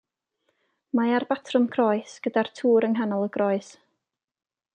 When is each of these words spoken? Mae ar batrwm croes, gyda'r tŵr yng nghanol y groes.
Mae 0.99 1.13
ar 1.17 1.25
batrwm 1.33 1.67
croes, 1.77 2.17
gyda'r 2.29 2.51
tŵr 2.61 2.89
yng 2.89 2.97
nghanol 2.97 3.27
y 3.29 3.33
groes. 3.37 3.71